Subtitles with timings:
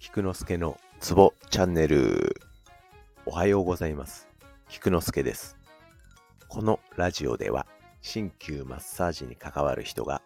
[0.00, 2.34] 菊之助のツボチャンネル。
[3.26, 4.28] おはようございます。
[4.66, 5.58] 菊之助です。
[6.48, 7.66] このラジオでは、
[8.00, 10.22] 鍼灸マッサージに関わる人が、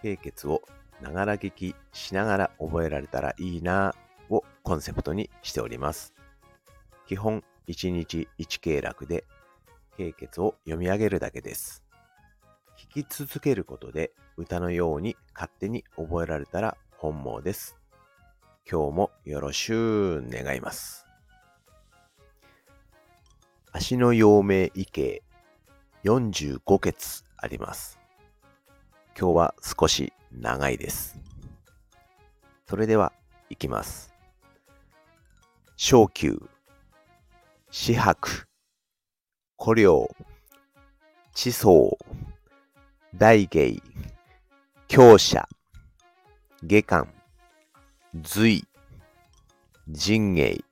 [0.00, 0.62] 経血を
[1.02, 6.14] ながら聞きしながら覚えられたらいいなぁをコンセプトにしております。
[7.08, 9.24] 基本1日1経絡で、
[9.96, 11.82] 経血を読み上げるだけです。
[12.78, 17.76] 聞き続けることで歌のように勝手に覚えられたら本望です。
[18.68, 21.06] 今日もよろしゅう願います。
[23.70, 25.22] 足の陽明異形
[26.02, 28.00] 45穴あります。
[29.16, 31.16] 今日は少し長いです。
[32.68, 33.12] それでは
[33.50, 34.12] 行きます。
[35.76, 36.36] 小球、
[37.70, 38.48] 四白、
[39.62, 40.10] 古領、
[41.34, 41.96] 地層、
[43.14, 43.80] 大芸、
[44.88, 45.48] 強者、
[46.64, 47.15] 下巻、
[48.22, 48.64] 隋、
[49.92, 50.64] 陣営、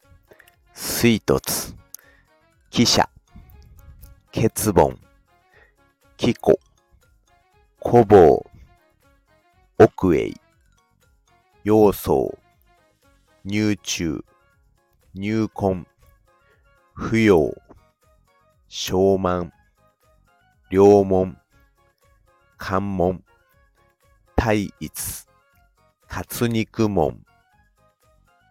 [0.73, 1.75] 水突、
[2.71, 3.09] 汽車、
[4.31, 4.97] 欠盆、
[6.17, 6.59] 気古、
[7.81, 8.41] 古房、
[9.79, 10.33] 奥営、
[11.65, 12.39] 要素、
[13.43, 14.25] 入中、
[15.13, 15.85] 入根、
[16.95, 17.37] 不要、
[18.69, 19.53] 小満、
[20.71, 21.37] 両門、
[22.57, 23.23] 関門、
[24.37, 25.27] 大一、
[26.07, 27.24] 活肉門、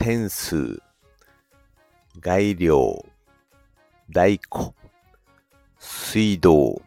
[0.05, 0.83] 天数、
[2.21, 3.05] 外領、
[4.11, 4.73] 大古、
[5.79, 6.81] 水道、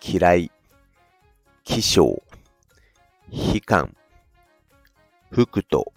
[0.00, 0.52] 嫌い、
[1.64, 2.04] 気象、
[3.28, 3.92] 悲観、
[5.32, 5.92] 福と、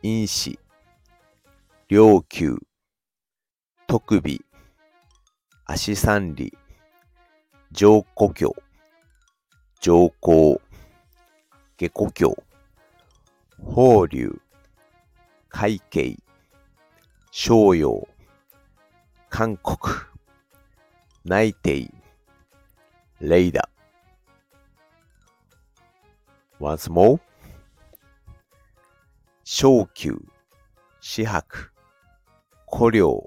[0.00, 0.58] 因子、
[1.90, 2.56] 領球、
[3.86, 4.40] 特備、
[5.66, 6.56] 足三里、
[7.70, 8.50] 上古教、
[9.78, 10.58] 上皇、
[11.76, 12.34] 下古教、
[13.58, 14.40] 法流、
[15.58, 16.22] 海景、
[17.30, 18.06] 商用、
[19.30, 19.78] 韓国、
[21.24, 21.90] 内定、
[23.20, 23.66] レイダ。
[26.60, 27.18] once more
[29.44, 30.20] 小球、
[31.00, 31.72] 四白、
[32.66, 33.26] 古領、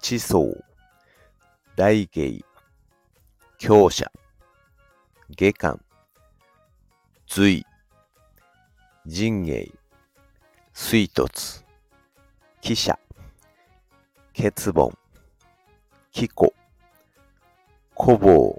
[0.00, 0.56] 地層、
[1.76, 2.42] 大芸、
[3.58, 4.10] 強者、
[5.36, 5.78] 下巻、
[7.26, 7.62] 隋、
[9.04, 9.79] 陣営、
[10.82, 11.62] 水突、
[12.60, 12.98] 汽車、
[14.32, 14.90] 欠盆、
[16.10, 16.52] 気古、
[17.94, 18.58] 古房、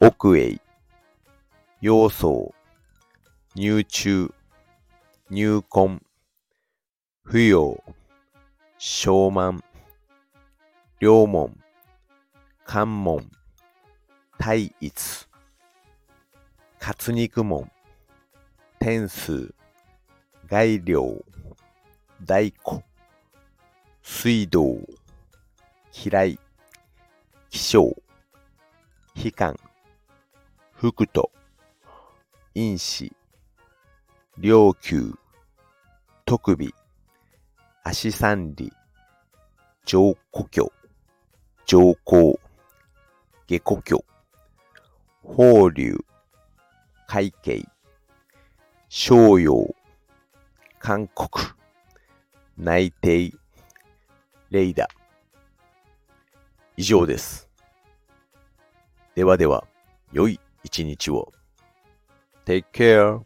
[0.00, 0.60] 奥営、
[1.78, 2.52] 要素、
[3.54, 4.30] 入中、
[5.28, 6.02] 入根、
[7.22, 7.82] 不要、
[8.76, 9.62] 小満、
[10.98, 11.56] 両門、
[12.66, 13.30] 関門、
[14.36, 14.92] 大一、
[16.78, 17.70] 活肉門、
[18.78, 19.54] 天数、
[20.50, 21.24] 外領、
[22.26, 22.82] 大古、
[24.02, 24.64] 水道、
[25.92, 26.40] 嫌い、
[27.50, 27.84] 気象、
[29.14, 29.56] 悲観、
[30.72, 31.30] 福と、
[32.52, 33.12] 因子、
[34.38, 35.16] 領球、
[36.24, 36.74] 特備、
[37.84, 38.72] 足三里、
[39.84, 40.72] 上古教、
[41.64, 42.36] 上皇、
[43.46, 44.04] 下古教、
[45.22, 45.96] 法流、
[47.06, 47.64] 海景、
[48.88, 49.72] 商用、
[50.82, 51.28] 韓国、
[52.56, 53.30] 内定、
[54.48, 54.88] レイダ。
[56.78, 57.50] 以上です。
[59.14, 59.66] ではでは、
[60.10, 61.30] 良い一日を。
[62.46, 63.20] Take care.